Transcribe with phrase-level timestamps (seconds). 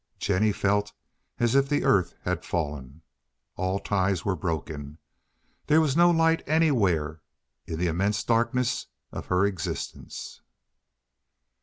[0.17, 0.93] Jennie felt
[1.37, 3.03] as if the earth had fallen.
[3.55, 4.97] All ties were broken.
[5.67, 7.21] There was no light anywhere
[7.67, 10.41] in the immense darkness of her existence.